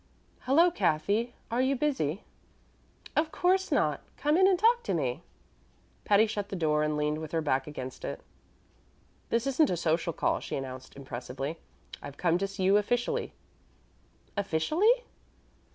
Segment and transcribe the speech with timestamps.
[0.47, 1.35] "Hello, Cathy!
[1.51, 2.23] Are you busy?"
[3.15, 4.01] "Of course not.
[4.17, 5.21] Come in and talk to me."
[6.05, 8.19] Patty shut the door and leaned with her back against it.
[9.29, 11.57] "This isn't a social call," she announced impressively.
[12.01, 13.33] "I've come to see you officially."
[14.35, 15.03] "Officially?"